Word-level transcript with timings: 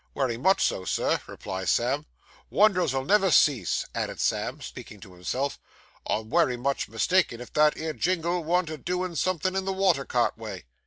'Wery 0.15 0.35
much 0.35 0.63
so, 0.65 0.83
Sir,' 0.83 1.19
replied 1.27 1.69
Sam. 1.69 2.07
'Wonders 2.49 2.91
'ull 2.91 3.05
never 3.05 3.29
cease,' 3.29 3.85
added 3.93 4.19
Sam, 4.19 4.59
speaking 4.59 4.99
to 5.01 5.13
himself. 5.13 5.59
'I'm 6.07 6.31
wery 6.31 6.57
much 6.57 6.89
mistaken 6.89 7.39
if 7.39 7.53
that 7.53 7.77
'ere 7.77 7.93
Jingle 7.93 8.43
worn't 8.43 8.71
a 8.71 8.79
doin 8.79 9.15
somethin' 9.15 9.55
in 9.55 9.65
the 9.65 9.71
water 9.73 10.03
cart 10.05 10.35
way! 10.39 10.65